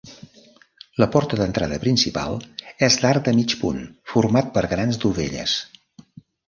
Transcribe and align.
La 1.03 1.07
porta 1.15 1.39
d'entrada 1.41 1.77
principal, 1.85 2.39
és 2.91 2.99
d'arc 3.05 3.29
de 3.29 3.37
mig 3.41 3.57
punt, 3.63 3.87
format 4.15 4.53
per 4.59 4.69
grans 4.77 5.03
dovelles. 5.07 5.57